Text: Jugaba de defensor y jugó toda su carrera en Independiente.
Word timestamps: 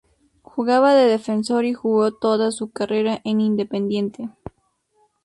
Jugaba 0.41 0.95
de 0.95 1.05
defensor 1.05 1.63
y 1.65 1.75
jugó 1.75 2.11
toda 2.11 2.49
su 2.49 2.71
carrera 2.71 3.21
en 3.23 3.39
Independiente. 3.39 4.31